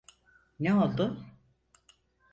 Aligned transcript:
Ne 0.59 0.73
oIdu? 0.73 1.19